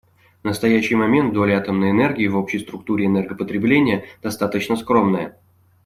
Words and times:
В 0.41 0.45
настоящий 0.45 0.95
момент 0.95 1.31
доля 1.31 1.59
атомной 1.59 1.91
энергии 1.91 2.25
в 2.27 2.35
общей 2.35 2.57
структуре 2.57 3.05
электропотребления 3.05 4.05
достаточно 4.23 4.75
скромная. 4.75 5.37